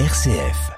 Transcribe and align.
RCF. 0.00 0.72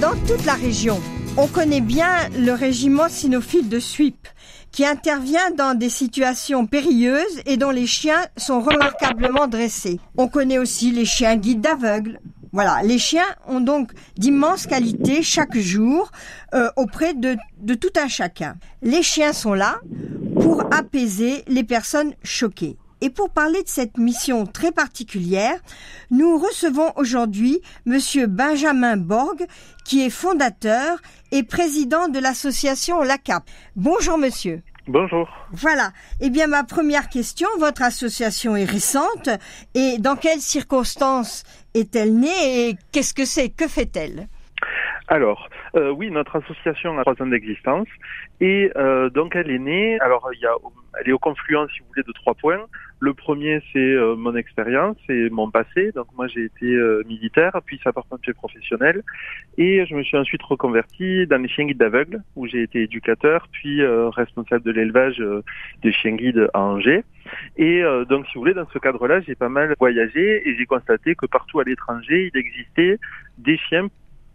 Dans 0.00 0.16
toute 0.26 0.44
la 0.44 0.54
région, 0.54 1.00
on 1.36 1.46
connaît 1.46 1.80
bien 1.80 2.28
le 2.38 2.52
régiment 2.52 3.08
cynophile 3.08 3.68
de 3.68 3.78
Suip, 3.78 4.28
qui 4.72 4.84
intervient 4.84 5.50
dans 5.56 5.76
des 5.76 5.88
situations 5.88 6.66
périlleuses 6.66 7.40
et 7.46 7.56
dont 7.56 7.70
les 7.70 7.86
chiens 7.86 8.26
sont 8.36 8.60
remarquablement 8.60 9.46
dressés. 9.46 10.00
On 10.16 10.28
connaît 10.28 10.58
aussi 10.58 10.90
les 10.90 11.04
chiens 11.04 11.36
guides 11.36 11.60
d'aveugles. 11.60 12.20
Voilà, 12.52 12.82
les 12.82 12.98
chiens 12.98 13.26
ont 13.46 13.60
donc 13.60 13.92
d'immenses 14.16 14.66
qualités 14.66 15.22
chaque 15.22 15.56
jour 15.56 16.10
euh, 16.54 16.68
auprès 16.76 17.14
de, 17.14 17.36
de 17.58 17.74
tout 17.74 17.92
un 17.96 18.08
chacun. 18.08 18.56
Les 18.82 19.02
chiens 19.02 19.32
sont 19.32 19.54
là 19.54 19.80
pour 20.40 20.64
apaiser 20.72 21.44
les 21.46 21.64
personnes 21.64 22.12
choquées. 22.24 22.76
Et 23.02 23.08
pour 23.08 23.30
parler 23.30 23.62
de 23.62 23.68
cette 23.68 23.96
mission 23.96 24.44
très 24.44 24.72
particulière, 24.72 25.58
nous 26.10 26.36
recevons 26.38 26.92
aujourd'hui 26.96 27.60
Monsieur 27.86 28.26
Benjamin 28.26 28.98
Borg, 28.98 29.46
qui 29.86 30.02
est 30.02 30.10
fondateur 30.10 30.98
et 31.32 31.42
président 31.42 32.08
de 32.08 32.18
l'association 32.18 33.02
LACAP. 33.02 33.44
Bonjour 33.76 34.18
monsieur. 34.18 34.62
Bonjour. 34.88 35.28
Voilà. 35.52 35.92
Eh 36.20 36.30
bien, 36.30 36.46
ma 36.46 36.64
première 36.64 37.08
question, 37.08 37.48
votre 37.58 37.82
association 37.82 38.56
est 38.56 38.64
récente 38.64 39.28
et 39.74 39.98
dans 39.98 40.16
quelles 40.16 40.40
circonstances 40.40 41.44
est-elle 41.74 42.18
née 42.18 42.68
et 42.68 42.76
qu'est-ce 42.90 43.14
que 43.14 43.24
c'est? 43.24 43.50
Que 43.50 43.68
fait-elle? 43.68 44.28
Alors, 45.08 45.48
euh, 45.76 45.90
oui, 45.90 46.10
notre 46.10 46.36
association 46.36 46.98
a 46.98 47.02
trois 47.02 47.20
ans 47.22 47.26
d'existence 47.26 47.88
et 48.40 48.70
euh, 48.76 49.10
donc 49.10 49.36
elle 49.36 49.50
est 49.50 49.58
née. 49.58 49.98
Alors, 50.00 50.28
il 50.34 50.40
y 50.40 50.46
a, 50.46 50.52
elle 50.98 51.08
est 51.08 51.12
au 51.12 51.18
confluent, 51.18 51.68
si 51.72 51.80
vous 51.80 51.86
voulez, 51.88 52.02
de 52.02 52.12
trois 52.12 52.34
points. 52.34 52.66
Le 53.02 53.14
premier, 53.14 53.62
c'est 53.72 53.78
euh, 53.78 54.14
mon 54.14 54.36
expérience 54.36 54.96
et 55.08 55.30
mon 55.30 55.50
passé. 55.50 55.90
Donc 55.92 56.06
moi, 56.16 56.26
j'ai 56.26 56.44
été 56.44 56.66
euh, 56.66 57.02
militaire, 57.06 57.58
puis 57.64 57.80
sapeur-pompier 57.82 58.34
professionnel, 58.34 59.02
et 59.56 59.86
je 59.86 59.94
me 59.94 60.02
suis 60.02 60.18
ensuite 60.18 60.42
reconverti 60.42 61.26
dans 61.26 61.40
les 61.40 61.48
chiens 61.48 61.64
guides 61.64 61.78
d'aveugles, 61.78 62.22
où 62.36 62.46
j'ai 62.46 62.62
été 62.62 62.82
éducateur, 62.82 63.48
puis 63.52 63.80
euh, 63.80 64.10
responsable 64.10 64.64
de 64.64 64.72
l'élevage 64.72 65.22
des 65.82 65.92
chiens 65.92 66.16
guides 66.16 66.48
à 66.52 66.60
Angers. 66.60 67.04
Et 67.56 67.82
donc, 68.08 68.26
si 68.26 68.34
vous 68.34 68.40
voulez, 68.40 68.54
dans 68.54 68.68
ce 68.68 68.78
cadre-là, 68.78 69.20
j'ai 69.20 69.34
pas 69.34 69.48
mal 69.48 69.74
voyagé 69.78 70.48
et 70.48 70.56
j'ai 70.56 70.66
constaté 70.66 71.14
que 71.14 71.26
partout 71.26 71.60
à 71.60 71.64
l'étranger, 71.64 72.30
il 72.32 72.38
existait 72.38 72.98
des 73.38 73.56
chiens 73.56 73.88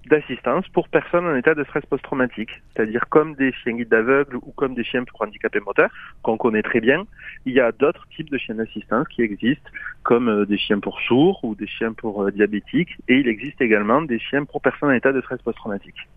d'assistance 0.09 0.67
pour 0.69 0.89
personnes 0.89 1.25
en 1.25 1.35
état 1.35 1.55
de 1.55 1.63
stress 1.63 1.85
post-traumatique, 1.85 2.49
c'est-à-dire 2.73 3.07
comme 3.09 3.35
des 3.35 3.51
chiens 3.51 3.73
guides 3.73 3.89
d'aveugles 3.89 4.37
ou 4.37 4.51
comme 4.55 4.75
des 4.75 4.83
chiens 4.83 5.03
pour 5.03 5.21
handicapés 5.21 5.59
moteurs, 5.59 5.89
qu'on 6.21 6.37
connaît 6.37 6.61
très 6.61 6.79
bien. 6.79 7.05
Il 7.45 7.53
y 7.53 7.59
a 7.59 7.71
d'autres 7.71 8.07
types 8.15 8.29
de 8.29 8.37
chiens 8.37 8.55
d'assistance 8.55 9.07
qui 9.07 9.21
existent, 9.21 9.69
comme 10.03 10.29
euh, 10.29 10.45
des 10.45 10.57
chiens 10.57 10.79
pour 10.79 10.99
sourds 11.01 11.43
ou 11.43 11.55
des 11.55 11.67
chiens 11.67 11.93
pour 11.93 12.23
euh, 12.23 12.31
diabétiques, 12.31 12.95
et 13.07 13.17
il 13.17 13.27
existe 13.27 13.61
également 13.61 14.01
des 14.01 14.19
chiens 14.19 14.45
pour 14.45 14.61
personnes 14.61 14.89
en 14.89 14.93
état 14.93 15.11
de 15.11 15.21
stress 15.21 15.41
post-traumatique. 15.41 16.07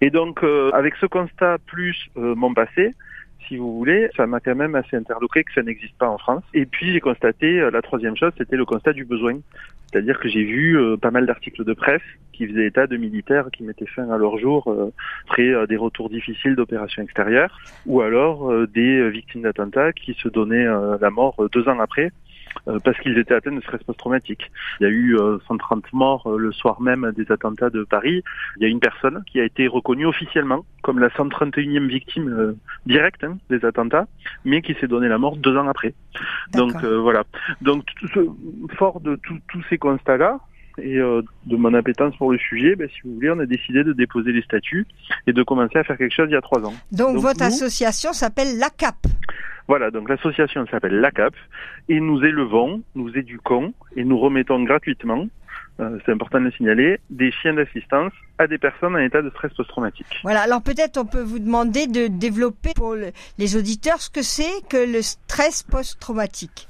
Et 0.00 0.10
donc, 0.10 0.42
euh, 0.42 0.70
avec 0.72 0.94
ce 0.96 1.06
constat 1.06 1.58
plus 1.66 2.10
mon 2.16 2.52
passé, 2.52 2.94
si 3.46 3.56
vous 3.56 3.76
voulez, 3.76 4.08
ça 4.16 4.26
m'a 4.26 4.40
quand 4.40 4.54
même 4.54 4.74
assez 4.74 4.96
interloqué 4.96 5.44
que 5.44 5.52
ça 5.52 5.62
n'existe 5.62 5.96
pas 5.96 6.08
en 6.08 6.18
France. 6.18 6.42
Et 6.54 6.66
puis 6.66 6.92
j'ai 6.92 7.00
constaté, 7.00 7.68
la 7.70 7.82
troisième 7.82 8.16
chose, 8.16 8.32
c'était 8.36 8.56
le 8.56 8.64
constat 8.64 8.92
du 8.92 9.04
besoin. 9.04 9.38
C'est-à-dire 9.86 10.18
que 10.18 10.28
j'ai 10.28 10.44
vu 10.44 10.78
pas 11.00 11.10
mal 11.10 11.24
d'articles 11.24 11.64
de 11.64 11.72
presse 11.72 12.02
qui 12.32 12.46
faisaient 12.46 12.66
état 12.66 12.86
de 12.86 12.96
militaires 12.98 13.48
qui 13.50 13.62
mettaient 13.62 13.86
fin 13.86 14.10
à 14.10 14.18
leur 14.18 14.38
jour 14.38 14.70
euh, 14.70 14.92
après 15.28 15.66
des 15.66 15.76
retours 15.76 16.10
difficiles 16.10 16.56
d'opérations 16.56 17.02
extérieures, 17.02 17.58
ou 17.86 18.02
alors 18.02 18.52
des 18.68 19.08
victimes 19.08 19.42
d'attentats 19.42 19.92
qui 19.92 20.14
se 20.14 20.28
donnaient 20.28 20.66
la 21.00 21.10
mort 21.10 21.36
deux 21.50 21.68
ans 21.68 21.80
après 21.80 21.98
euh, 22.06 22.10
parce 22.84 22.98
qu'ils 22.98 23.18
étaient 23.18 23.34
atteints 23.34 23.52
de 23.52 23.60
stress 23.60 23.82
post-traumatique. 23.82 24.50
Il 24.80 24.84
y 24.84 24.86
a 24.86 24.90
eu 24.90 25.16
130 25.46 25.84
euh, 25.84 25.88
morts 25.92 26.26
euh, 26.26 26.38
le 26.38 26.52
soir 26.52 26.80
même 26.80 27.12
des 27.16 27.30
attentats 27.32 27.70
de 27.70 27.84
Paris. 27.84 28.22
Il 28.56 28.62
y 28.62 28.66
a 28.66 28.68
une 28.68 28.80
personne 28.80 29.22
qui 29.26 29.40
a 29.40 29.44
été 29.44 29.66
reconnue 29.66 30.06
officiellement 30.06 30.64
comme 30.82 30.98
la 30.98 31.08
131e 31.08 31.86
victime 31.86 32.56
directe 32.86 33.24
hein, 33.24 33.38
des 33.50 33.64
attentats, 33.64 34.06
mais 34.44 34.62
qui 34.62 34.74
s'est 34.74 34.86
donné 34.86 35.08
la 35.08 35.18
mort 35.18 35.36
deux 35.36 35.56
ans 35.56 35.68
après. 35.68 35.94
Donc 36.52 36.82
voilà. 36.82 37.24
Donc 37.60 37.84
fort 38.76 39.00
de 39.00 39.18
tous 39.22 39.62
ces 39.68 39.78
constats-là, 39.78 40.38
et 40.80 40.98
de 40.98 41.56
mon 41.56 41.74
appétence 41.74 42.16
pour 42.16 42.32
le 42.32 42.38
sujet, 42.38 42.76
ben, 42.76 42.88
si 42.88 43.00
vous 43.04 43.14
voulez, 43.14 43.30
on 43.30 43.38
a 43.40 43.46
décidé 43.46 43.84
de 43.84 43.92
déposer 43.92 44.32
les 44.32 44.42
statuts 44.42 44.86
et 45.26 45.32
de 45.32 45.42
commencer 45.42 45.78
à 45.78 45.84
faire 45.84 45.98
quelque 45.98 46.14
chose 46.14 46.28
il 46.30 46.34
y 46.34 46.36
a 46.36 46.40
trois 46.40 46.64
ans. 46.64 46.74
Donc, 46.92 47.16
votre 47.16 47.42
association 47.42 48.12
s'appelle 48.12 48.58
l'ACAP 48.58 48.96
voilà, 49.68 49.90
donc 49.90 50.08
l'association 50.08 50.66
s'appelle 50.70 50.98
LACAP 50.98 51.34
et 51.90 52.00
nous 52.00 52.24
élevons, 52.24 52.82
nous 52.94 53.16
éduquons 53.16 53.74
et 53.96 54.04
nous 54.04 54.18
remettons 54.18 54.62
gratuitement, 54.62 55.26
euh, 55.80 55.98
c'est 56.04 56.12
important 56.12 56.40
de 56.40 56.46
le 56.46 56.52
signaler, 56.52 56.98
des 57.10 57.30
chiens 57.30 57.52
d'assistance 57.52 58.12
à 58.38 58.46
des 58.46 58.58
personnes 58.58 58.96
en 58.96 58.98
état 58.98 59.20
de 59.20 59.30
stress 59.30 59.52
post-traumatique. 59.52 60.20
Voilà, 60.22 60.40
alors 60.40 60.62
peut-être 60.62 60.96
on 60.96 61.04
peut 61.04 61.22
vous 61.22 61.38
demander 61.38 61.86
de 61.86 62.06
développer 62.06 62.70
pour 62.74 62.96
les 62.96 63.56
auditeurs 63.56 64.00
ce 64.00 64.10
que 64.10 64.22
c'est 64.22 64.66
que 64.68 64.90
le 64.90 65.02
stress 65.02 65.62
post-traumatique. 65.62 66.66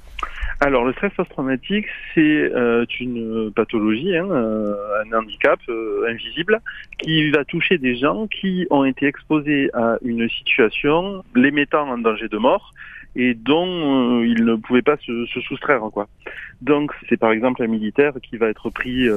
Alors 0.61 0.83
le 0.83 0.91
stress 0.91 1.13
post-traumatique, 1.13 1.85
c'est 2.13 2.21
euh, 2.21 2.85
une 2.99 3.49
pathologie, 3.55 4.17
hein, 4.17 4.27
euh, 4.29 4.75
un 5.05 5.17
handicap 5.17 5.57
euh, 5.69 6.05
invisible 6.09 6.59
qui 6.97 7.31
va 7.31 7.45
toucher 7.45 7.77
des 7.77 7.95
gens 7.95 8.27
qui 8.27 8.67
ont 8.69 8.83
été 8.83 9.05
exposés 9.05 9.69
à 9.73 9.97
une 10.01 10.27
situation 10.29 11.23
les 11.33 11.51
mettant 11.51 11.87
en 11.87 11.97
danger 11.97 12.27
de 12.27 12.37
mort 12.37 12.71
et 13.15 13.35
dont 13.35 14.21
ils 14.21 14.43
ne 14.43 14.55
pouvaient 14.55 14.81
pas 14.81 14.97
se, 14.97 15.25
se 15.27 15.39
soustraire. 15.41 15.79
Quoi. 15.93 16.09
Donc 16.61 16.91
c'est 17.07 17.17
par 17.17 17.31
exemple 17.31 17.63
un 17.63 17.67
militaire 17.67 18.13
qui 18.21 18.35
va 18.35 18.49
être 18.49 18.69
pris 18.69 19.07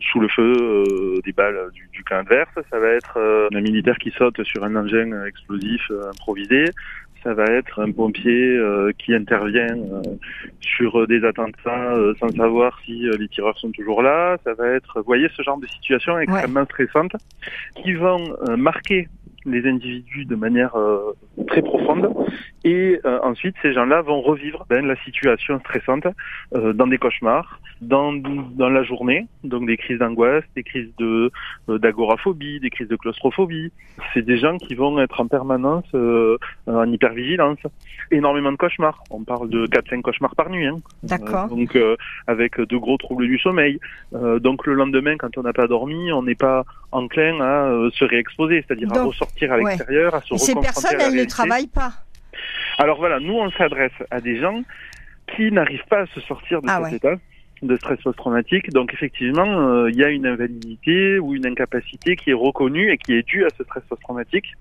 sous 0.00 0.20
le 0.20 0.28
feu 0.28 1.20
des 1.24 1.32
balles 1.32 1.70
du, 1.74 1.88
du, 1.92 2.02
camp 2.04 2.16
adverse. 2.16 2.50
Ça 2.70 2.78
va 2.80 2.88
être 2.88 3.48
un 3.54 3.60
militaire 3.60 3.98
qui 3.98 4.10
saute 4.12 4.42
sur 4.44 4.64
un 4.64 4.74
engin 4.74 5.26
explosif 5.26 5.82
improvisé 6.10 6.70
ça 7.24 7.32
va 7.32 7.46
être 7.46 7.80
un 7.80 7.90
pompier 7.90 8.56
euh, 8.56 8.92
qui 8.98 9.14
intervient 9.14 9.76
euh, 9.76 10.02
sur 10.60 11.06
des 11.08 11.24
attentats 11.24 11.94
euh, 11.94 12.14
sans 12.20 12.28
savoir 12.28 12.78
si 12.84 13.06
les 13.18 13.28
tireurs 13.28 13.58
sont 13.58 13.72
toujours 13.72 14.02
là. 14.02 14.36
Ça 14.44 14.52
va 14.54 14.68
être, 14.68 14.98
vous 14.98 15.06
voyez, 15.06 15.28
ce 15.34 15.42
genre 15.42 15.58
de 15.58 15.66
situation 15.66 16.18
extrêmement 16.18 16.64
stressante 16.66 17.16
qui 17.82 17.94
vont 17.94 18.36
marquer 18.56 19.08
les 19.46 19.68
individus 19.68 20.24
de 20.24 20.36
manière 20.36 20.76
très 21.46 21.62
profonde 21.62 22.10
et 22.64 22.98
ensuite 23.22 23.54
ces 23.62 23.72
gens-là 23.72 24.02
vont 24.02 24.20
revivre 24.20 24.64
ben, 24.68 24.86
la 24.86 24.96
situation 25.04 25.60
stressante 25.60 26.06
dans 26.52 26.86
des 26.86 26.98
cauchemars 26.98 27.60
dans, 27.80 28.12
dans 28.12 28.68
la 28.68 28.82
journée, 28.82 29.26
donc 29.42 29.66
des 29.66 29.76
crises 29.76 29.98
d'angoisse, 29.98 30.44
des 30.54 30.62
crises 30.62 30.90
de 30.98 31.30
euh, 31.68 31.78
d'agoraphobie, 31.78 32.60
des 32.60 32.70
crises 32.70 32.88
de 32.88 32.96
claustrophobie. 32.96 33.72
C'est 34.12 34.22
des 34.22 34.38
gens 34.38 34.56
qui 34.58 34.74
vont 34.74 34.98
être 35.00 35.20
en 35.20 35.26
permanence 35.26 35.84
euh, 35.94 36.38
en 36.66 36.90
hypervigilance. 36.90 37.58
Énormément 38.10 38.52
de 38.52 38.56
cauchemars. 38.56 39.02
On 39.10 39.24
parle 39.24 39.48
de 39.48 39.66
4-5 39.66 40.02
cauchemars 40.02 40.34
par 40.34 40.50
nuit. 40.50 40.66
Hein. 40.66 40.80
D'accord. 41.02 41.46
Euh, 41.46 41.48
donc 41.48 41.78
avec 42.26 42.60
de 42.60 42.76
gros 42.76 42.96
troubles 42.96 43.26
du 43.26 43.38
sommeil. 43.38 43.78
donc 44.12 44.66
le 44.66 44.74
lendemain, 44.74 45.16
quand 45.16 45.36
on 45.38 45.42
n'a 45.42 45.52
pas 45.52 45.66
dormi, 45.66 46.12
on 46.12 46.22
n'est 46.22 46.34
pas 46.34 46.64
enclin 46.94 47.40
à 47.40 47.90
se 47.92 48.04
réexposer, 48.04 48.64
c'est-à-dire 48.66 48.92
à 48.92 49.02
ressortir 49.02 49.52
à 49.52 49.58
l'extérieur, 49.58 50.14
à 50.14 50.20
se 50.22 50.34
Et 50.34 50.38
Ces 50.38 50.54
personnes, 50.54 51.00
elles 51.00 51.14
ne 51.14 51.24
travaillent 51.24 51.66
pas. 51.66 51.92
Alors 52.78 52.98
voilà, 52.98 53.20
nous 53.20 53.34
on 53.34 53.50
s'adresse 53.52 53.92
à 54.10 54.20
des 54.20 54.40
gens 54.40 54.62
qui 55.34 55.50
n'arrivent 55.52 55.86
pas 55.88 56.00
à 56.00 56.06
se 56.06 56.20
sortir 56.20 56.60
de 56.62 56.68
ah 56.68 56.80
cet 56.84 56.94
état 56.94 57.16
de 57.62 57.76
stress 57.76 58.00
post-traumatique. 58.02 58.70
Donc 58.70 58.92
effectivement, 58.92 59.46
euh, 59.46 59.90
il 59.90 59.96
y 59.96 60.04
a 60.04 60.10
une 60.10 60.26
invalidité 60.26 61.18
ou 61.18 61.34
une 61.34 61.46
incapacité 61.46 62.16
qui 62.16 62.30
est 62.30 62.34
reconnue 62.34 62.90
et 62.92 62.98
qui 62.98 63.14
est 63.14 63.22
due 63.22 63.44
à 63.44 63.48
ce 63.56 63.64
stress 63.64 63.82
post-traumatique. 63.88 64.52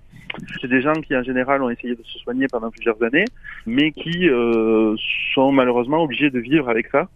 C'est 0.62 0.68
des 0.68 0.82
gens 0.82 0.94
qui 0.94 1.16
en 1.16 1.24
général 1.24 1.62
ont 1.62 1.70
essayé 1.70 1.96
de 1.96 2.04
se 2.04 2.18
soigner 2.20 2.48
pendant 2.48 2.72
plusieurs 2.72 3.02
années, 3.04 3.26
mais 3.66 3.92
qui 3.92 4.30
euh, 4.30 4.96
sont 5.34 5.52
malheureusement 5.52 6.04
obligés 6.04 6.30
de 6.30 6.40
vivre 6.40 6.70
avec 6.70 6.88
ça 6.88 7.08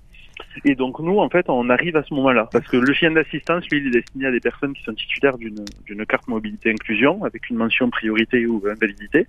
et 0.65 0.75
donc 0.75 0.99
nous, 0.99 1.19
en 1.19 1.29
fait, 1.29 1.49
on 1.49 1.69
arrive 1.69 1.95
à 1.95 2.03
ce 2.03 2.13
moment-là. 2.15 2.49
Parce 2.51 2.67
que 2.67 2.77
le 2.77 2.93
chien 2.93 3.11
d'assistance, 3.11 3.63
lui, 3.69 3.79
il 3.79 3.87
est 3.87 4.01
destiné 4.01 4.27
à 4.27 4.31
des 4.31 4.39
personnes 4.39 4.73
qui 4.73 4.83
sont 4.83 4.93
titulaires 4.93 5.37
d'une, 5.37 5.63
d'une 5.85 6.05
carte 6.05 6.27
mobilité 6.27 6.71
inclusion, 6.71 7.23
avec 7.23 7.49
une 7.49 7.57
mention 7.57 7.89
priorité 7.89 8.45
ou 8.45 8.61
invalidité. 8.69 9.27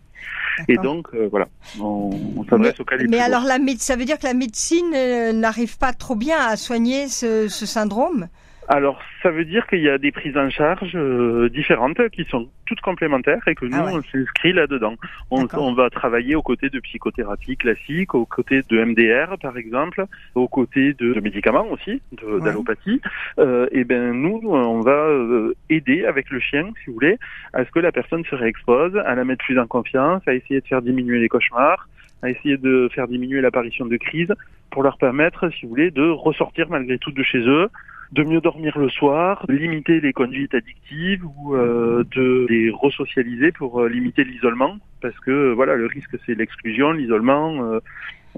Et 0.66 0.76
donc, 0.76 1.08
euh, 1.14 1.28
voilà, 1.31 1.46
on, 1.81 2.10
on 2.37 2.44
s'adresse 2.44 2.81
au 2.81 2.84
cas 2.84 2.96
Mais 3.08 3.20
alors, 3.20 3.44
la, 3.44 3.58
ça 3.78 3.96
veut 3.96 4.05
dire 4.05 4.19
que 4.19 4.26
la 4.26 4.34
médecine 4.34 4.93
euh, 4.94 5.32
n'arrive 5.32 5.78
pas 5.78 5.93
trop 5.93 6.16
bien 6.16 6.38
à 6.38 6.56
soigner 6.56 7.08
ce, 7.08 7.49
ce 7.49 7.66
syndrome? 7.66 8.28
Alors, 8.70 9.00
ça 9.22 9.30
veut 9.30 9.46
dire 9.46 9.66
qu'il 9.66 9.80
y 9.80 9.88
a 9.88 9.96
des 9.96 10.12
prises 10.12 10.36
en 10.36 10.50
charge 10.50 10.92
euh, 10.94 11.48
différentes 11.48 12.06
qui 12.10 12.24
sont 12.24 12.50
toutes 12.66 12.82
complémentaires 12.82 13.40
et 13.48 13.54
que 13.54 13.64
nous, 13.64 13.72
Ah 13.74 13.86
ouais. 13.86 13.92
on 13.94 14.02
s'inscrit 14.02 14.52
là-dedans. 14.52 14.94
On, 15.30 15.46
on 15.54 15.72
va 15.72 15.88
travailler 15.88 16.34
aux 16.34 16.42
côtés 16.42 16.68
de 16.68 16.78
psychothérapie 16.80 17.56
classique, 17.56 18.14
aux 18.14 18.26
côtés 18.26 18.60
de 18.68 18.84
MDR, 18.84 19.38
par 19.40 19.56
exemple, 19.56 20.04
aux 20.34 20.48
côtés 20.48 20.92
de, 20.92 21.14
de 21.14 21.20
médicaments 21.20 21.66
aussi, 21.70 22.02
Ouais. 22.22 22.40
d'allopathie. 22.42 23.00
Euh, 23.38 23.68
et 23.72 23.84
ben 23.84 24.12
nous, 24.12 24.40
on 24.44 24.82
va 24.82 24.90
euh, 24.92 25.54
aider 25.70 26.04
avec 26.04 26.28
le 26.28 26.38
chien, 26.38 26.68
si 26.84 26.88
vous 26.90 26.94
voulez, 26.94 27.16
à 27.54 27.64
ce 27.64 27.70
que 27.70 27.78
la 27.78 27.90
personne 27.90 28.24
se 28.26 28.34
réexpose, 28.34 28.94
à 28.98 29.14
la 29.14 29.24
mettre 29.24 29.44
plus 29.46 29.58
en 29.58 29.66
confiance, 29.66 30.20
à 30.26 30.34
essayer 30.34 30.60
de 30.60 30.66
faire 30.66 30.82
diminuer 30.82 31.20
les 31.20 31.28
cauchemars, 31.28 31.88
à 32.22 32.28
essayer 32.28 32.58
de 32.58 32.90
faire 32.94 33.08
diminuer 33.08 33.40
l'apparition 33.40 33.86
de 33.86 33.96
crises, 33.96 34.34
pour 34.70 34.82
leur 34.82 34.98
permettre, 34.98 35.48
si 35.54 35.62
vous 35.62 35.70
voulez, 35.70 35.90
de 35.90 36.02
ressortir 36.10 36.68
malgré 36.68 36.98
tout 36.98 37.12
de 37.12 37.22
chez 37.22 37.38
eux, 37.38 37.68
de 38.12 38.25
mieux 38.25 38.40
dormir 38.40 38.78
le 38.78 38.88
soir, 38.88 39.44
de 39.49 39.55
limiter 39.55 40.00
les 40.00 40.12
conduites 40.12 40.55
addictives 40.55 41.25
ou 41.25 41.55
euh, 41.55 42.05
de 42.14 42.46
les 42.49 42.70
resocialiser 42.70 43.52
pour 43.52 43.81
euh, 43.81 43.88
limiter 43.88 44.25
l'isolement, 44.25 44.78
parce 45.02 45.19
que 45.20 45.31
euh, 45.31 45.52
voilà, 45.52 45.75
le 45.75 45.87
risque 45.87 46.16
c'est 46.25 46.34
l'exclusion, 46.34 46.93
l'isolement, 46.93 47.81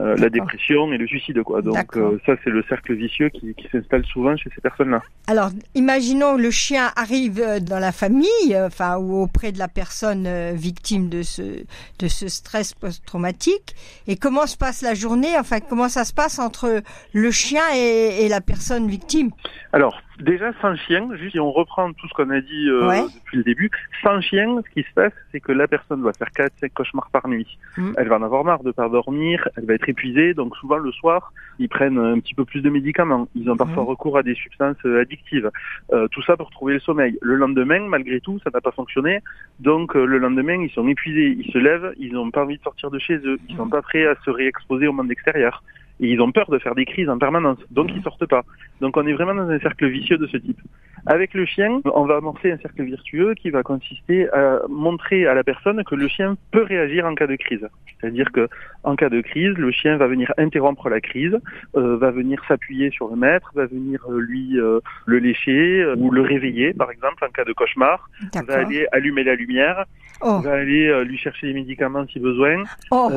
euh, 0.01 0.17
la 0.17 0.31
dépression 0.31 0.93
et 0.93 0.99
le 0.99 1.07
suicide, 1.07 1.43
quoi. 1.43 1.63
Donc 1.63 1.97
euh, 1.97 2.19
ça 2.27 2.33
c'est 2.43 2.51
le 2.51 2.63
cercle 2.69 2.95
vicieux 2.95 3.29
qui, 3.29 3.55
qui 3.55 3.69
s'installe 3.71 4.05
souvent 4.07 4.37
chez 4.37 4.51
ces 4.55 4.61
personnes-là. 4.61 5.03
Alors, 5.29 5.51
imaginons 5.75 6.37
le 6.37 6.51
chien 6.51 6.91
arrive 6.97 7.41
euh, 7.41 7.61
dans 7.61 7.79
la 7.79 7.93
famille, 7.93 8.51
euh, 8.51 8.67
enfin, 8.67 8.97
ou 8.97 9.23
auprès 9.23 9.53
de 9.53 9.59
la 9.59 9.69
personne 9.69 10.27
victime 10.55 11.09
de 11.09 11.23
ce, 11.23 11.43
de 11.43 12.09
ce 12.09 12.29
stress 12.29 12.75
post-traumatique. 12.75 13.77
Et 14.07 14.17
comment 14.17 14.47
se 14.47 14.57
passe 14.57 14.83
la 14.83 14.95
journée? 14.95 15.39
Enfin, 15.39 15.61
comment 15.61 15.89
ça 15.89 16.05
se 16.05 16.15
passe 16.15 16.39
entre 16.39 16.83
le 17.13 17.31
chien 17.31 17.63
et, 17.77 18.25
et 18.25 18.29
la 18.29 18.41
personne 18.41 18.89
victime? 18.89 19.31
Alors, 19.73 20.01
déjà, 20.23 20.53
sans 20.61 20.75
chien, 20.77 21.09
juste 21.17 21.33
si 21.33 21.41
on 21.41 21.51
reprend 21.53 21.93
tout 21.93 22.09
ce 22.09 22.15
qu'on 22.15 22.31
a 22.31 22.41
dit 22.41 22.69
euh, 22.69 22.89
Ouais. 22.89 23.03
depuis 23.15 23.39
le 23.39 23.43
début, 23.45 23.71
sans 24.03 24.21
chien, 24.21 24.61
ce 24.67 24.71
qui 24.73 24.83
se 24.89 24.93
passe, 24.95 25.13
c'est 25.33 25.41
que 25.41 25.53
la 25.53 25.67
personne 25.69 26.03
va 26.03 26.13
faire 26.13 26.29
4-5 26.37 26.71
cauchemars 26.75 27.11
par 27.11 27.29
nuit. 27.29 27.59
Mm. 27.77 27.93
Elle 27.97 28.09
va 28.09 28.17
en 28.19 28.23
avoir 28.23 28.45
marre 28.45 28.63
de 28.63 28.71
pas 28.73 28.89
dormir, 28.89 29.49
elle 29.57 29.65
va 29.67 29.75
être 29.75 29.89
épuisée, 29.89 30.35
donc 30.35 30.57
souvent 30.57 30.77
le 30.79 30.93
soir, 30.93 31.33
ils 31.59 31.69
prennent 31.69 31.99
un 31.99 32.19
petit 32.21 32.35
peu 32.35 32.45
plus 32.45 32.63
de 32.63 32.71
médicaments. 32.71 33.29
Ils 33.35 33.51
ont 33.51 33.57
parfois 33.57 33.83
Mm. 33.83 33.87
recours 33.87 34.19
à 34.19 34.23
des 34.23 34.35
substances 34.35 34.77
euh, 34.87 35.01
addictives. 35.03 35.51
Euh, 35.93 36.09
tout 36.09 36.23
ça 36.23 36.37
pour 36.37 36.51
trouver 36.51 36.75
le 36.75 36.81
sommeil. 36.81 37.19
Le 37.23 37.37
lendemain, 37.37 37.81
malgré 37.89 38.21
tout, 38.21 38.39
ça 38.45 38.51
n'a 38.53 38.61
pas 38.61 38.73
fonctionné. 38.73 39.21
Donc 39.59 39.97
euh, 39.97 40.05
le 40.05 40.19
lendemain, 40.19 40.61
ils 40.63 40.71
sont 40.71 40.87
épuisés, 40.89 41.37
ils 41.39 41.51
se 41.53 41.59
lèvent, 41.59 41.93
ils 41.99 42.13
n'ont 42.13 42.31
pas 42.31 42.43
envie 42.45 42.57
de 42.59 42.63
sortir 42.63 42.91
de 42.91 42.99
chez 42.99 43.17
eux, 43.17 43.39
ils 43.49 43.57
sont 43.57 43.67
Mm. 43.67 43.71
pas 43.71 43.83
prêts 43.83 44.07
à 44.07 44.15
se 44.25 44.31
réexposer 44.31 44.87
au 44.87 44.93
monde 44.93 45.11
extérieur. 45.11 45.63
Et 46.01 46.09
ils 46.09 46.21
ont 46.21 46.33
peur 46.33 46.51
de 46.51 46.59
faire 46.59 46.75
des 46.75 46.87
crises 46.87 47.09
en 47.09 47.19
permanence, 47.19 47.59
donc 47.71 47.91
ils 47.95 48.03
sortent 48.03 48.27
pas. 48.27 48.45
Donc 48.81 48.97
on 48.97 49.07
est 49.07 49.13
vraiment 49.13 49.35
dans 49.35 49.49
un 49.49 49.59
cercle 49.61 49.87
vicieux 49.89 50.19
de 50.19 50.27
ce 50.27 50.37
type. 50.39 50.61
Avec 51.07 51.35
le 51.35 51.47
chien, 51.47 51.81
on 51.85 52.05
va 52.05 52.17
amorcer 52.17 52.53
un 52.53 52.59
cercle 52.59 52.85
vertueux 52.85 53.35
qui 53.35 53.51
va 53.51 53.63
consister 53.63 54.29
à 54.33 54.61
montrer 54.69 55.27
à 55.27 55.35
la 55.35 55.43
personne 55.43 55.83
que 55.85 55.95
le 55.95 56.09
chien 56.09 56.37
peut 56.51 56.63
réagir 56.63 57.07
en 57.07 57.15
cas 57.15 57.27
de 57.27 57.37
crise. 57.37 57.67
C'est-à-dire 58.01 58.31
que 58.33 58.49
en 58.83 58.97
cas 58.97 59.09
de 59.09 59.21
crise, 59.21 59.53
le 59.57 59.71
chien 59.71 59.97
va 59.97 60.07
venir 60.07 60.33
interrompre 60.39 60.89
la 60.89 61.01
crise, 61.01 61.39
euh, 61.77 61.97
va 61.97 62.11
venir 62.11 62.43
s'appuyer 62.49 62.91
sur 62.91 63.09
le 63.09 63.17
maître, 63.17 63.51
va 63.55 63.67
venir 63.67 64.01
euh, 64.09 64.19
lui 64.21 64.59
euh, 64.59 64.81
le 65.07 65.19
lécher 65.19 65.87
ou 65.99 66.11
le 66.11 66.23
réveiller, 66.23 66.73
par 66.73 66.91
exemple 66.91 67.25
en 67.25 67.29
cas 67.29 67.45
de 67.45 67.53
cauchemar, 67.53 68.09
va 68.47 68.59
aller 68.59 68.87
allumer 68.93 69.25
la 69.25 69.35
lumière, 69.35 69.85
Oh, 70.23 70.39
va 70.41 70.53
aller 70.53 71.03
lui 71.07 71.17
chercher 71.17 71.47
des 71.47 71.55
médicaments 71.55 72.05
si 72.13 72.21
besoin. 72.21 72.65
oh, 72.91 73.11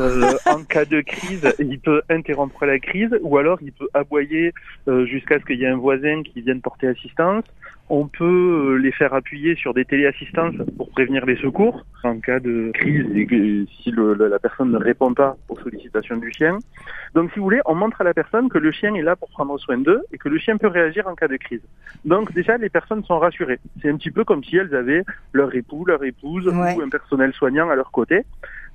en 0.45 0.63
cas 0.63 0.85
de 0.85 1.01
crise, 1.01 1.53
il 1.59 1.77
peut 1.77 2.01
interrompre 2.09 2.65
la 2.65 2.72
crise 2.79 3.15
ou 3.21 3.37
alors 3.37 3.59
il 3.61 3.71
peut 3.71 3.87
aboyer 3.93 4.53
euh, 4.87 5.05
jusqu'à 5.05 5.39
ce 5.39 5.45
qu'il 5.45 5.59
y 5.59 5.63
ait 5.65 5.67
un 5.69 5.77
voisin 5.77 6.23
qui 6.23 6.41
vienne 6.41 6.61
porter 6.61 6.87
assistance. 6.87 7.43
On 7.89 8.07
peut 8.07 8.23
euh, 8.23 8.75
les 8.77 8.91
faire 8.93 9.13
appuyer 9.13 9.55
sur 9.55 9.73
des 9.73 9.83
téléassistances 9.83 10.55
pour 10.77 10.89
prévenir 10.91 11.25
les 11.25 11.35
secours 11.35 11.85
en 12.03 12.19
cas 12.19 12.39
de 12.39 12.71
crise 12.73 13.05
et 13.15 13.65
si 13.81 13.91
le- 13.91 14.13
la 14.13 14.39
personne 14.39 14.71
ne 14.71 14.77
répond 14.77 15.13
pas 15.13 15.35
aux 15.49 15.57
sollicitations 15.59 16.15
du 16.17 16.31
chien. 16.31 16.59
Donc 17.13 17.31
si 17.33 17.39
vous 17.39 17.43
voulez, 17.45 17.59
on 17.65 17.75
montre 17.75 17.99
à 17.99 18.05
la 18.05 18.13
personne 18.13 18.47
que 18.49 18.57
le 18.57 18.71
chien 18.71 18.95
est 18.95 19.01
là 19.01 19.15
pour 19.17 19.29
prendre 19.29 19.57
soin 19.59 19.77
d'eux 19.77 20.01
et 20.13 20.17
que 20.17 20.29
le 20.29 20.37
chien 20.39 20.57
peut 20.57 20.67
réagir 20.67 21.07
en 21.07 21.15
cas 21.15 21.27
de 21.27 21.35
crise. 21.37 21.61
Donc 22.05 22.31
déjà, 22.33 22.57
les 22.57 22.69
personnes 22.69 23.03
sont 23.03 23.19
rassurées. 23.19 23.59
C'est 23.81 23.89
un 23.89 23.97
petit 23.97 24.11
peu 24.11 24.23
comme 24.23 24.43
si 24.45 24.55
elles 24.57 24.73
avaient 24.73 25.03
leur 25.33 25.53
époux, 25.53 25.83
leur 25.85 26.03
épouse 26.05 26.47
Ouais. 26.47 26.75
ou 26.77 26.81
un 26.81 26.89
personnel 26.89 27.33
soignant 27.33 27.69
à 27.69 27.75
leur 27.75 27.91
côté. 27.91 28.21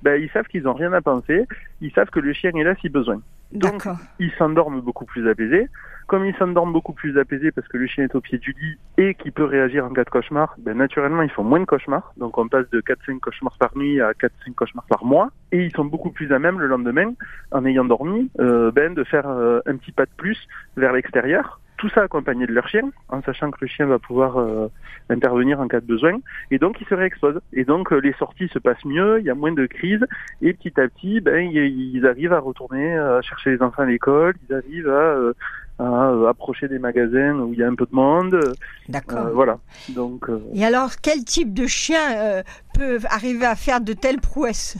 Ben, 0.03 0.21
ils 0.21 0.29
savent 0.29 0.45
qu'ils 0.47 0.63
n'ont 0.63 0.73
rien 0.73 0.93
à 0.93 1.01
penser, 1.01 1.45
ils 1.81 1.91
savent 1.91 2.09
que 2.09 2.19
le 2.19 2.31
chien 2.33 2.51
est 2.55 2.63
là 2.63 2.75
si 2.79 2.89
besoin. 2.89 3.21
Donc, 3.51 3.87
ils 4.19 4.31
s'endorment 4.37 4.81
beaucoup 4.81 5.05
plus 5.05 5.27
apaisés. 5.29 5.67
Comme 6.07 6.25
ils 6.25 6.35
s'endorment 6.37 6.73
beaucoup 6.73 6.93
plus 6.93 7.19
apaisés 7.19 7.51
parce 7.51 7.67
que 7.67 7.77
le 7.77 7.85
chien 7.85 8.03
est 8.03 8.15
au 8.15 8.21
pied 8.21 8.39
du 8.39 8.55
lit 8.59 8.77
et 8.97 9.13
qu'il 9.13 9.31
peut 9.31 9.43
réagir 9.43 9.85
en 9.85 9.89
cas 9.89 10.03
de 10.03 10.09
cauchemar, 10.09 10.55
ben, 10.57 10.77
naturellement, 10.77 11.21
ils 11.21 11.29
font 11.29 11.43
moins 11.43 11.59
de 11.59 11.65
cauchemars. 11.65 12.13
Donc, 12.17 12.37
on 12.37 12.47
passe 12.47 12.69
de 12.71 12.81
4-5 12.81 13.19
cauchemars 13.19 13.57
par 13.59 13.77
nuit 13.77 14.01
à 14.01 14.11
4-5 14.13 14.53
cauchemars 14.55 14.85
par 14.85 15.05
mois. 15.05 15.29
Et 15.51 15.63
ils 15.65 15.75
sont 15.75 15.85
beaucoup 15.85 16.09
plus 16.09 16.31
à 16.31 16.39
même 16.39 16.59
le 16.59 16.67
lendemain, 16.67 17.13
en 17.51 17.65
ayant 17.65 17.85
dormi, 17.85 18.31
euh, 18.39 18.71
ben, 18.71 18.93
de 18.93 19.03
faire 19.03 19.27
euh, 19.27 19.61
un 19.65 19.77
petit 19.77 19.91
pas 19.91 20.05
de 20.05 20.11
plus 20.17 20.47
vers 20.77 20.93
l'extérieur. 20.93 21.59
Tout 21.79 21.89
ça 21.89 22.03
accompagné 22.03 22.45
de 22.45 22.51
leur 22.51 22.67
chien, 22.67 22.91
en 23.07 23.21
sachant 23.21 23.51
que 23.51 23.57
le 23.61 23.67
chien 23.67 23.85
va 23.85 23.99
pouvoir 23.99 24.37
euh, 24.37 24.67
intervenir 25.09 25.59
en 25.61 25.67
cas 25.67 25.79
de 25.79 25.85
besoin. 25.85 26.19
Et 26.51 26.59
donc, 26.59 26.79
ils 26.81 26.87
se 26.87 26.93
réexposent. 26.93 27.39
Et 27.53 27.63
donc, 27.63 27.91
euh, 27.91 27.99
les 27.99 28.13
sorties 28.13 28.49
se 28.49 28.59
passent 28.59 28.83
mieux, 28.83 29.19
il 29.19 29.25
y 29.25 29.29
a 29.29 29.35
moins 29.35 29.53
de 29.53 29.65
crises. 29.65 30.05
Et 30.41 30.53
petit 30.53 30.77
à 30.79 30.87
petit, 30.89 31.21
ben, 31.21 31.49
ils 31.49 32.05
arrivent 32.05 32.33
à 32.33 32.39
retourner 32.39 32.97
euh, 32.97 33.21
chercher 33.21 33.51
les 33.51 33.61
enfants 33.61 33.83
à 33.83 33.85
l'école, 33.85 34.35
ils 34.49 34.55
arrivent 34.55 34.89
à, 34.89 34.91
euh, 34.91 35.33
à, 35.79 36.09
euh, 36.11 36.27
approcher 36.27 36.67
des 36.67 36.77
magasins 36.77 37.39
où 37.39 37.53
il 37.53 37.59
y 37.59 37.63
a 37.63 37.67
un 37.67 37.75
peu 37.75 37.85
de 37.85 37.95
monde. 37.95 38.53
D'accord. 38.89 39.29
voilà. 39.33 39.59
Donc, 39.89 40.29
euh, 40.29 40.39
Et 40.53 40.65
alors, 40.65 40.91
quel 41.01 41.23
type 41.23 41.53
de 41.53 41.65
chien 41.65 42.17
euh, 42.17 42.43
peut 42.79 42.99
arriver 43.09 43.45
à 43.45 43.55
faire 43.55 43.81
de 43.81 43.93
telles 43.93 44.21
prouesses 44.21 44.77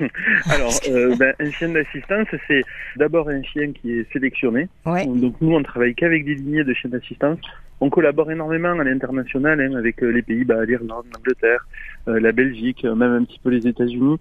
alors, 0.50 0.72
euh, 0.88 1.14
ben, 1.18 1.34
un 1.40 1.50
chien 1.50 1.68
d'assistance, 1.68 2.26
c'est 2.48 2.62
d'abord 2.96 3.28
un 3.28 3.42
chien 3.42 3.72
qui 3.72 3.98
est 3.98 4.10
sélectionné. 4.14 4.68
Ouais. 4.86 5.04
Donc, 5.04 5.34
nous, 5.42 5.54
on 5.54 5.62
travaille 5.62 5.94
qu'avec 5.94 6.24
des 6.24 6.36
lignées 6.36 6.64
de 6.64 6.72
chiens 6.72 6.88
d'assistance. 6.88 7.38
On 7.82 7.90
collabore 7.90 8.30
énormément 8.32 8.78
à 8.78 8.84
l'international 8.84 9.60
hein, 9.60 9.74
avec 9.74 10.02
euh, 10.02 10.08
les 10.08 10.22
Pays-Bas, 10.22 10.64
l'Irlande, 10.64 11.04
l'Angleterre, 11.14 11.66
euh, 12.08 12.18
la 12.18 12.32
Belgique, 12.32 12.84
euh, 12.86 12.94
même 12.94 13.12
un 13.12 13.24
petit 13.24 13.38
peu 13.38 13.50
les 13.50 13.66
États-Unis. 13.66 14.18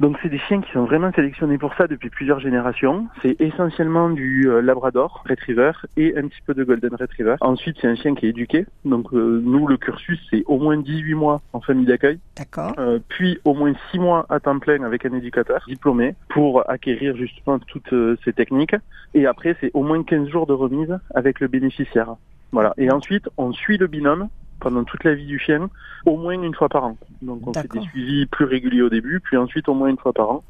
Donc 0.00 0.16
c'est 0.22 0.30
des 0.30 0.38
chiens 0.38 0.62
qui 0.62 0.72
sont 0.72 0.84
vraiment 0.84 1.12
sélectionnés 1.12 1.58
pour 1.58 1.74
ça 1.74 1.86
depuis 1.86 2.08
plusieurs 2.08 2.40
générations. 2.40 3.06
C'est 3.20 3.38
essentiellement 3.38 4.08
du 4.08 4.48
euh, 4.48 4.62
Labrador 4.62 5.24
Retriever 5.28 5.72
et 5.98 6.16
un 6.16 6.26
petit 6.28 6.40
peu 6.46 6.54
de 6.54 6.64
Golden 6.64 6.94
Retriever. 6.94 7.36
Ensuite 7.40 7.76
c'est 7.80 7.88
un 7.88 7.96
chien 7.96 8.14
qui 8.14 8.26
est 8.26 8.30
éduqué. 8.30 8.64
Donc 8.86 9.12
nous 9.12 9.66
le 9.66 9.76
cursus 9.76 10.18
c'est 10.30 10.42
au 10.46 10.58
moins 10.58 10.78
18 10.78 11.14
mois 11.14 11.42
en 11.52 11.60
famille 11.60 11.86
d'accueil, 11.86 12.18
D'accord. 12.36 12.67
Euh, 12.78 12.98
puis 13.08 13.38
au 13.44 13.54
moins 13.54 13.72
6 13.90 13.98
mois 13.98 14.26
à 14.28 14.40
temps 14.40 14.58
plein 14.58 14.82
avec 14.82 15.04
un 15.06 15.14
éducateur 15.14 15.64
diplômé 15.66 16.14
pour 16.28 16.68
acquérir 16.68 17.16
justement 17.16 17.58
toutes 17.58 17.92
euh, 17.92 18.16
ces 18.24 18.32
techniques. 18.32 18.76
Et 19.14 19.26
après 19.26 19.56
c'est 19.60 19.70
au 19.74 19.82
moins 19.82 20.02
15 20.02 20.28
jours 20.28 20.46
de 20.46 20.52
remise 20.52 20.98
avec 21.14 21.40
le 21.40 21.48
bénéficiaire. 21.48 22.14
Voilà. 22.52 22.74
Et 22.78 22.90
ensuite 22.90 23.28
on 23.36 23.52
suit 23.52 23.78
le 23.78 23.86
binôme 23.86 24.28
pendant 24.60 24.84
toute 24.84 25.04
la 25.04 25.14
vie 25.14 25.26
du 25.26 25.38
chien, 25.38 25.70
au 26.04 26.16
moins 26.16 26.32
une 26.32 26.54
fois 26.54 26.68
par 26.68 26.84
an. 26.84 26.96
Donc 27.22 27.46
on 27.46 27.52
fait 27.52 27.70
des 27.72 27.80
suivis 27.80 28.26
plus 28.26 28.44
réguliers 28.44 28.82
au 28.82 28.90
début, 28.90 29.20
puis 29.20 29.36
ensuite 29.36 29.68
au 29.68 29.74
moins 29.74 29.88
une 29.88 29.98
fois 29.98 30.12
par 30.12 30.30
an. 30.30 30.44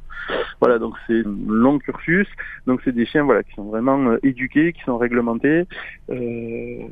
Voilà, 0.61 0.79
donc 0.79 0.95
c'est 1.07 1.21
un 1.21 1.37
long 1.47 1.79
cursus. 1.79 2.27
Donc 2.67 2.81
c'est 2.85 2.95
des 2.95 3.07
chiens 3.07 3.25
voilà 3.25 3.43
qui 3.43 3.53
sont 3.55 3.65
vraiment 3.65 3.99
euh, 4.11 4.19
éduqués, 4.23 4.73
qui 4.73 4.83
sont 4.83 4.99
réglementés. 4.99 5.65
Euh, 6.11 6.83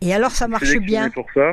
Et 0.00 0.14
alors, 0.14 0.30
ça 0.30 0.48
marche 0.48 0.76
bien 0.78 1.10
pour 1.10 1.26
ça. 1.34 1.52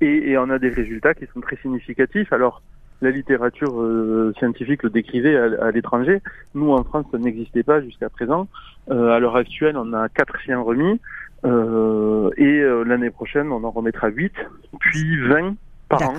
Et, 0.00 0.30
et 0.30 0.38
on 0.38 0.48
a 0.50 0.58
des 0.58 0.70
résultats 0.70 1.14
qui 1.14 1.26
sont 1.32 1.40
très 1.40 1.56
significatifs. 1.56 2.32
Alors 2.32 2.62
la 3.02 3.10
littérature 3.10 3.80
euh, 3.80 4.32
scientifique 4.38 4.82
le 4.82 4.90
décrivait 4.90 5.36
à, 5.36 5.66
à 5.66 5.70
l'étranger. 5.70 6.20
Nous 6.54 6.70
en 6.70 6.84
France 6.84 7.06
ça 7.10 7.18
n'existait 7.18 7.62
pas 7.62 7.80
jusqu'à 7.80 8.08
présent. 8.10 8.46
Euh, 8.90 9.10
à 9.10 9.18
l'heure 9.18 9.36
actuelle 9.36 9.76
on 9.76 9.92
a 9.92 10.08
quatre 10.08 10.38
chiens 10.40 10.60
remis. 10.60 11.00
Euh, 11.44 12.30
et 12.36 12.44
euh, 12.60 12.82
l'année 12.84 13.10
prochaine, 13.10 13.50
on 13.50 13.64
en 13.64 13.70
remettra 13.70 14.08
8, 14.08 14.32
puis 14.78 15.26
20 15.26 15.54
par 15.88 16.02
an, 16.02 16.14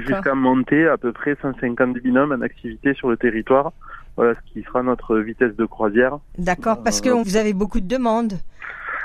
jusqu'à 0.00 0.34
monter 0.34 0.88
à 0.88 0.96
peu 0.96 1.12
près 1.12 1.36
150 1.40 1.98
binômes 1.98 2.32
en 2.32 2.40
activité 2.40 2.94
sur 2.94 3.10
le 3.10 3.16
territoire. 3.16 3.72
Voilà 4.16 4.34
ce 4.34 4.52
qui 4.52 4.62
sera 4.62 4.82
notre 4.82 5.18
vitesse 5.18 5.54
de 5.56 5.66
croisière. 5.66 6.18
D'accord, 6.38 6.82
parce 6.82 7.00
que 7.00 7.10
Euh, 7.10 7.22
vous 7.22 7.36
avez 7.36 7.52
beaucoup 7.52 7.80
de 7.80 7.86
demandes. 7.86 8.34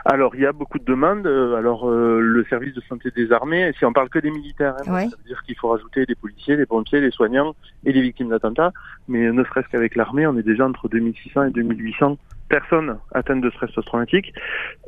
Alors, 0.05 0.35
il 0.35 0.41
y 0.41 0.45
a 0.45 0.51
beaucoup 0.51 0.79
de 0.79 0.85
demandes. 0.85 1.25
Euh, 1.27 1.55
Alors, 1.55 1.89
euh, 1.89 2.19
le 2.21 2.43
service 2.45 2.73
de 2.73 2.81
santé 2.81 3.11
des 3.15 3.31
armées, 3.31 3.71
si 3.77 3.85
on 3.85 3.93
parle 3.93 4.09
que 4.09 4.19
des 4.19 4.31
militaires, 4.31 4.75
hein, 4.87 4.93
Ouais. 4.93 5.07
ça 5.07 5.15
veut 5.17 5.23
dire 5.27 5.41
qu'il 5.43 5.55
faut 5.57 5.69
rajouter 5.69 6.05
les 6.07 6.15
policiers, 6.15 6.55
les 6.55 6.65
pompiers, 6.65 7.01
les 7.01 7.11
soignants 7.11 7.55
et 7.85 7.91
les 7.91 8.01
victimes 8.01 8.29
d'attentats. 8.29 8.71
Mais 9.07 9.31
ne 9.31 9.43
serait-ce 9.43 9.67
qu'avec 9.69 9.95
l'armée, 9.95 10.25
on 10.27 10.37
est 10.37 10.43
déjà 10.43 10.65
entre 10.67 10.87
2600 10.89 11.45
et 11.45 11.51
2800 11.51 12.17
personnes 12.47 12.97
atteintes 13.13 13.41
de 13.41 13.49
stress 13.51 13.71
post-traumatique. 13.71 14.33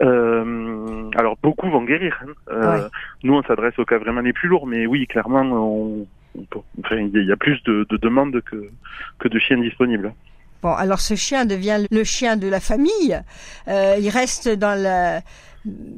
Euh, 0.01 1.09
alors, 1.15 1.37
beaucoup 1.43 1.69
vont 1.69 1.83
guérir. 1.83 2.19
hein. 2.23 2.31
Euh, 2.51 2.71
Ouais. 2.83 2.87
Nous, 3.23 3.33
on 3.33 3.43
s'adresse 3.43 3.77
aux 3.77 3.85
cas 3.85 3.97
vraiment 3.99 4.21
les 4.21 4.33
plus 4.33 4.47
lourds. 4.49 4.67
Mais 4.67 4.85
oui, 4.87 5.05
clairement, 5.07 5.41
on, 5.41 6.07
on 6.37 6.43
peut- 6.45 6.59
enfin, 6.83 6.97
il 6.97 7.25
y 7.25 7.31
a 7.31 7.37
plus 7.37 7.61
de, 7.63 7.85
de 7.89 7.97
demandes 7.97 8.41
que, 8.41 8.69
que 9.19 9.27
de 9.27 9.37
chiens 9.39 9.57
disponibles. 9.57 10.13
Bon, 10.61 10.73
alors 10.73 10.99
ce 10.99 11.15
chien 11.15 11.45
devient 11.45 11.85
le 11.89 12.03
chien 12.03 12.37
de 12.37 12.47
la 12.47 12.59
famille. 12.59 13.21
Euh, 13.67 13.97
il 13.99 14.09
reste 14.09 14.49
dans 14.49 14.79
la 14.79 15.21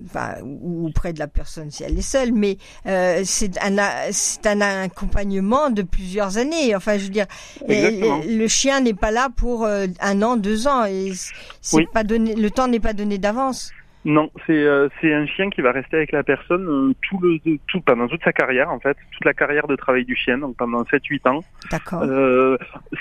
Enfin, 0.06 0.36
ou 0.44 0.90
près 0.94 1.14
de 1.14 1.20
la 1.20 1.28
personne 1.28 1.72
si 1.72 1.84
elle 1.84 1.98
est 1.98 2.02
seule, 2.02 2.34
mais 2.34 2.58
euh, 2.86 3.22
c'est 3.24 3.58
un 3.64 3.78
c'est 4.12 4.46
un 4.46 4.60
accompagnement 4.60 5.70
de 5.70 5.84
plusieurs 5.84 6.38
années. 6.38 6.76
Enfin, 6.76 6.98
je 6.98 7.04
veux 7.04 7.10
dire, 7.10 7.28
le 7.70 8.48
chien 8.48 8.82
n'est 8.82 8.94
pas 8.94 9.12
là 9.12 9.30
pour 9.34 9.64
euh, 9.64 9.88
un 10.02 10.22
an, 10.22 10.36
deux 10.36 10.68
ans, 10.68 10.84
et 10.84 11.14
c'est 11.62 11.90
pas 11.94 12.04
donné, 12.04 12.36
le 12.36 12.52
temps 12.52 12.68
n'est 12.68 12.82
pas 12.82 12.92
donné 12.92 13.18
d'avance. 13.18 13.72
Non, 14.06 14.30
c'est 14.46 14.66
euh, 14.66 14.90
c'est 15.00 15.14
un 15.14 15.26
chien 15.26 15.50
qui 15.50 15.62
va 15.62 15.72
rester 15.72 15.96
avec 15.96 16.12
la 16.12 16.24
personne 16.24 16.68
euh, 16.68 16.94
tout 17.08 17.20
le 17.20 17.40
tout 17.68 17.80
pendant 17.80 18.08
toute 18.08 18.22
sa 18.24 18.34
carrière 18.34 18.70
en 18.70 18.80
fait, 18.80 18.98
toute 19.12 19.24
la 19.24 19.34
carrière 19.34 19.66
de 19.66 19.78
travail 19.78 20.04
du 20.04 20.16
chien, 20.16 20.38
donc 20.38 20.58
pendant 20.58 20.84
7 20.86 21.06
8 21.06 21.28
ans. 21.28 21.40
D'accord. 21.72 22.04
Euh, 22.04 22.58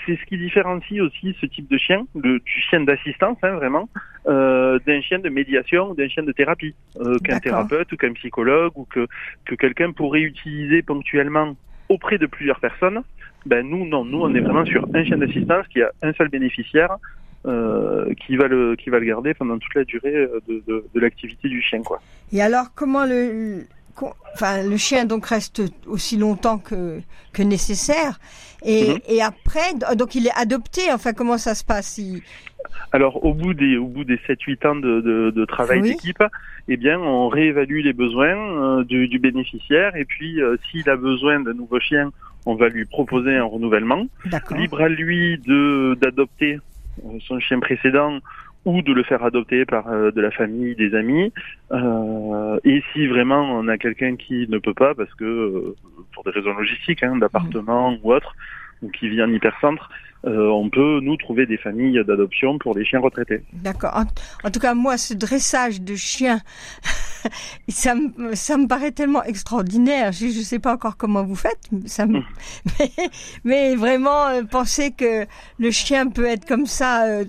c'est 0.06 0.16
ce 0.16 0.25
qui 0.26 0.38
différencie 0.38 1.00
aussi 1.00 1.37
ce 1.40 1.47
type 1.47 1.68
de 1.68 1.76
chien, 1.76 2.06
le, 2.14 2.38
du 2.38 2.61
chien 2.61 2.80
d'assistance 2.82 3.37
hein, 3.42 3.56
vraiment, 3.56 3.88
euh, 4.28 4.78
d'un 4.87 5.00
chien 5.00 5.18
de 5.18 5.28
médiation 5.28 5.90
ou 5.90 5.94
d'un 5.97 6.09
chien 6.09 6.23
de 6.23 6.30
thérapie, 6.30 6.75
euh, 7.00 7.18
qu'un 7.18 7.40
thérapeute 7.40 7.90
ou 7.92 7.97
qu'un 7.97 8.12
psychologue 8.12 8.73
ou 8.76 8.85
que 8.85 9.09
que 9.44 9.56
quelqu'un 9.56 9.90
pourrait 9.90 10.23
utiliser 10.23 10.82
ponctuellement 10.82 11.56
auprès 11.88 12.18
de 12.18 12.26
plusieurs 12.26 12.61
personnes. 12.61 13.02
Ben 13.44 13.68
nous 13.68 13.88
non, 13.88 14.04
nous 14.04 14.21
on 14.21 14.32
est 14.37 14.40
vraiment 14.40 14.64
sur 14.64 14.87
un 14.94 15.04
chien 15.04 15.18
d'assistance 15.18 15.66
qui 15.66 15.82
a 15.82 15.90
un 16.02 16.12
seul 16.12 16.28
bénéficiaire 16.28 16.97
euh, 17.45 18.15
qui 18.25 18.37
va 18.37 18.47
le 18.47 18.77
qui 18.77 18.89
va 18.89 19.01
le 19.01 19.07
garder 19.07 19.35
pendant 19.35 19.59
toute 19.59 19.75
la 19.75 19.83
durée 19.83 20.15
euh, 20.15 20.41
de, 20.47 20.63
de, 20.65 20.85
de 20.95 21.01
l'activité 21.01 21.49
du 21.49 21.61
chien 21.61 21.83
quoi. 21.83 22.01
Et 22.33 22.41
alors 22.41 22.73
comment 22.73 23.05
le 23.05 23.67
enfin 24.33 24.63
le 24.63 24.77
chien 24.77 25.07
donc 25.07 25.27
reste 25.27 25.61
aussi 25.87 26.17
longtemps 26.17 26.59
que 26.59 27.01
que 27.33 27.43
nécessaire 27.43 28.21
et, 28.65 28.91
mhm. 28.91 28.99
et 29.09 29.23
après 29.23 29.75
donc 29.97 30.15
il 30.15 30.29
est 30.29 30.37
adopté 30.37 30.93
enfin 30.93 31.13
comment 31.13 31.37
ça 31.37 31.57
se 31.57 31.65
passe 31.65 32.01
Alors 32.93 33.25
au 33.25 33.35
bout 33.35 33.55
des 33.55 33.77
au 33.77 33.89
bout 33.89 34.05
des 34.05 34.21
7 34.25 34.41
8 34.41 34.67
ans 34.67 34.77
de, 34.77 35.01
de, 35.01 35.31
de 35.31 35.45
travail 35.45 35.83
d'équipe, 35.83 36.23
eh 36.69 36.77
bien 36.77 37.01
on 37.01 37.27
réévalue 37.29 37.81
les 37.83 37.93
besoins 37.93 38.37
euh, 38.37 38.85
du, 38.85 39.09
du, 39.09 39.19
bénéficiaire 39.19 39.97
et 39.97 40.05
puis 40.05 40.39
s'il 40.71 40.89
a 40.89 40.97
besoin 40.97 41.41
d'un 41.41 41.55
nouveau 41.55 41.81
chien, 41.81 42.13
on 42.47 42.55
va 42.55 42.69
lui 42.69 42.85
proposer 42.85 43.35
un 43.37 43.45
renouvellement. 43.45 44.07
Libre 44.53 44.81
à 44.81 44.89
lui 44.89 45.39
de 45.39 45.99
d'adopter 46.01 46.61
son 47.27 47.41
chien 47.41 47.61
précédent 47.61 48.21
ou 48.65 48.83
de 48.83 48.93
le 48.93 49.03
faire 49.03 49.25
adopter 49.25 49.65
par 49.65 49.89
euh, 49.89 50.11
de 50.11 50.21
la 50.21 50.31
famille, 50.31 50.75
des 50.77 50.95
amis. 50.95 51.33
Euh, 51.73 52.61
et 52.65 52.83
si 52.93 53.07
vraiment 53.07 53.43
on 53.43 53.67
a 53.69 53.77
quelqu'un 53.77 54.17
qui 54.17 54.47
ne 54.49 54.59
peut 54.59 54.75
pas, 54.75 54.95
parce 54.95 55.13
que 55.15 55.25
euh, 55.25 55.77
pour 56.15 56.25
des 56.25 56.31
raisons 56.31 56.53
logistiques, 56.55 57.03
hein, 57.03 57.17
d'appartement 57.17 57.99
ou 58.03 58.13
autre, 58.13 58.35
ou 58.83 58.91
qui 58.91 59.09
vit 59.09 59.23
en 59.23 59.33
hypercentre, 59.33 59.91
euh, 60.25 60.49
on 60.49 60.71
peut 60.71 61.00
nous 61.00 61.17
trouver 61.17 61.47
des 61.47 61.57
familles 61.57 62.02
d'adoption 62.07 62.59
pour 62.59 62.75
des 62.75 62.85
chiens 62.85 63.00
retraités. 63.00 63.43
D'accord. 63.52 63.93
En, 63.95 64.05
en, 64.47 64.50
tout 64.50 64.61
cas, 64.61 64.75
moi, 64.75 64.97
ce 64.97 65.14
dressage 65.14 65.81
de 65.81 65.95
chiens 65.95 66.41
ça 67.69 67.95
me, 67.95 68.35
ça 68.35 68.57
me 68.57 68.67
paraît 68.67 68.93
tellement 68.93 69.23
extraordinaire. 69.25 70.12
Je 70.12 70.26
ne 70.26 70.31
sais 70.43 70.59
pas 70.59 70.75
encore 70.75 70.97
comment 70.97 71.25
vous 71.25 71.37
faites, 71.37 71.71
ça 71.87 72.07
me, 72.07 72.21
mais, 73.45 73.75
vraiment 73.76 74.26
euh, 74.29 74.43
penser 74.45 74.93
que 74.93 75.26
le 75.59 75.71
chien 75.71 76.09
peut 76.09 76.26
être 76.26 76.47
comme 76.47 76.67
ça, 76.67 77.07
euh, 77.07 77.25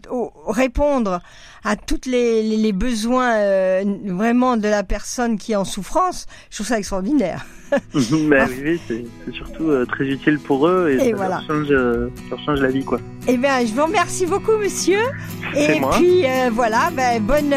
répondre 0.48 1.22
à 1.64 1.76
toutes 1.76 2.06
les, 2.06 2.44
les, 2.44 2.74
besoins 2.74 3.36
euh, 3.36 3.84
vraiment 4.06 4.58
de 4.58 4.68
la 4.68 4.84
personne 4.84 5.38
qui 5.38 5.54
est 5.54 5.56
en 5.56 5.66
souffrance, 5.66 6.28
je 6.50 6.58
trouve 6.58 6.68
ça 6.68 6.78
extraordinaire. 6.78 7.46
Mais 7.94 8.46
oui, 8.64 8.80
c'est 8.88 9.06
surtout 9.34 9.72
très 9.88 10.06
utile 10.06 10.38
pour 10.40 10.68
eux 10.68 10.92
et, 10.92 11.12
ça, 11.16 11.28
leur 11.28 11.48
change, 11.48 11.70
leur 11.70 12.40
change, 12.46 12.62
la 12.62 12.70
vie 12.70 12.84
quoi. 12.84 13.00
Eh 13.28 13.38
bien, 13.38 13.66
je 13.66 13.74
vous 13.74 13.86
remercie 13.86 14.28
beaucoup, 14.28 14.58
monsieur. 14.58 15.00
Et 15.56 15.82
puis 15.94 16.24
voilà, 16.52 16.92
ben, 16.96 17.20
bonne 17.20 17.56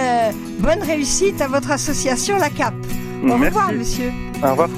bonne 0.61 0.83
réussite 0.83 1.41
à 1.43 1.49
votre 1.49 1.71
association 1.71 2.39
la 2.39 2.49
CAP. 2.49 2.75
Au 3.29 3.35
revoir, 3.35 3.73
monsieur. 3.73 4.11
Au 4.43 4.51
revoir. 4.51 4.71